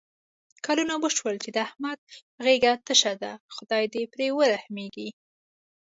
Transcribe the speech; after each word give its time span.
کلونه 0.65 0.93
وشول 1.03 1.35
چې 1.43 1.49
د 1.55 1.57
احمد 1.67 1.99
غېږه 2.45 2.73
تشه 2.87 3.13
ده. 3.21 3.31
خدای 3.55 3.83
دې 3.93 4.01
پرې 4.13 4.27
ورحمېږي. 4.39 5.09